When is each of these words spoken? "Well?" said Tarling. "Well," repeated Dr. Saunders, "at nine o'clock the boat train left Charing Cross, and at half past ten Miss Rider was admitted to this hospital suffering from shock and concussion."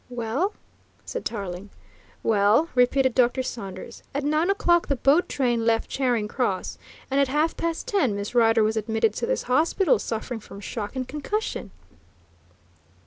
"Well?" 0.09 0.53
said 1.05 1.25
Tarling. 1.25 1.69
"Well," 2.23 2.69
repeated 2.73 3.13
Dr. 3.13 3.43
Saunders, 3.43 4.01
"at 4.15 4.23
nine 4.23 4.49
o'clock 4.49 4.87
the 4.87 4.95
boat 4.95 5.29
train 5.29 5.63
left 5.63 5.91
Charing 5.91 6.27
Cross, 6.27 6.79
and 7.11 7.19
at 7.19 7.27
half 7.27 7.55
past 7.55 7.85
ten 7.87 8.15
Miss 8.15 8.33
Rider 8.33 8.63
was 8.63 8.75
admitted 8.75 9.13
to 9.13 9.27
this 9.27 9.43
hospital 9.43 9.99
suffering 9.99 10.39
from 10.39 10.59
shock 10.59 10.95
and 10.95 11.07
concussion." 11.07 11.69